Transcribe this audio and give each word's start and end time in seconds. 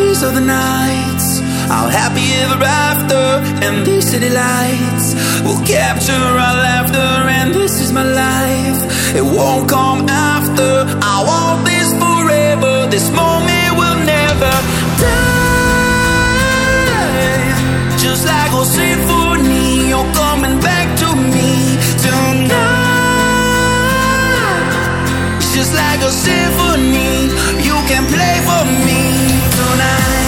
These 0.00 0.22
are 0.24 0.32
the 0.32 0.40
nights. 0.40 1.28
I'll 1.74 1.92
happy 2.02 2.26
ever 2.42 2.64
after 2.64 3.22
And 3.64 3.86
these 3.86 4.10
city 4.10 4.30
lights. 4.30 5.06
Will 5.44 5.62
capture 5.66 6.24
our 6.44 6.56
laughter 6.68 7.10
And 7.38 7.54
this 7.54 7.80
is 7.84 7.92
my 7.92 8.06
life. 8.24 8.80
It 9.14 9.24
won't 9.24 9.68
come 9.68 10.08
out 10.08 10.39
like 26.00 26.08
a 26.08 26.12
symphony. 26.12 27.28
You 27.62 27.76
can 27.86 28.06
play 28.06 28.40
for 28.46 28.64
me 28.86 29.40
tonight. 29.56 30.19